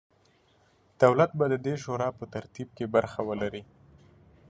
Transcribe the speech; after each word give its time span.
دولت 1.01 1.31
به 1.39 1.45
د 1.51 1.55
دې 1.65 1.75
شورا 1.83 2.09
په 2.19 2.25
ترتیب 2.33 2.67
کې 2.77 2.85
برخه 2.95 3.19
ولري. 3.29 3.63